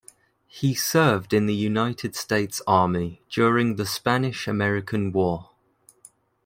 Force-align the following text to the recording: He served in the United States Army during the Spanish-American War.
He 0.47 0.73
served 0.73 1.31
in 1.31 1.45
the 1.45 1.53
United 1.53 2.15
States 2.15 2.59
Army 2.65 3.21
during 3.29 3.75
the 3.75 3.85
Spanish-American 3.85 5.11
War. 5.11 5.51